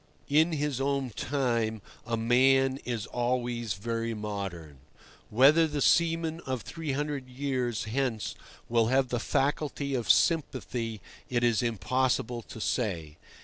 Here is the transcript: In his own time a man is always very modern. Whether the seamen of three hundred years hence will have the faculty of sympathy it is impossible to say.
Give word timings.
In 0.29 0.53
his 0.53 0.81
own 0.81 1.11
time 1.11 1.79
a 2.07 2.17
man 2.17 2.77
is 2.85 3.05
always 3.05 3.75
very 3.75 4.15
modern. 4.15 4.79
Whether 5.29 5.67
the 5.67 5.79
seamen 5.79 6.39
of 6.47 6.63
three 6.63 6.93
hundred 6.93 7.29
years 7.29 7.83
hence 7.83 8.33
will 8.67 8.87
have 8.87 9.09
the 9.09 9.19
faculty 9.19 9.93
of 9.93 10.09
sympathy 10.09 11.01
it 11.29 11.43
is 11.43 11.61
impossible 11.61 12.41
to 12.41 12.59
say. 12.59 13.17